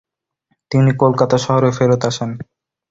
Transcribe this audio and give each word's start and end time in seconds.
তিনি 0.71 0.91
কলকাতা 1.01 1.37
শহরে 1.45 1.69
ফেরৎ 1.77 2.01
আসেন। 2.09 2.29